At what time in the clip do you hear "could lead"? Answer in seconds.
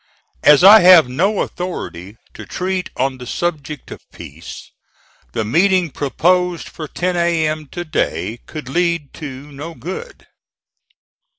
8.47-9.13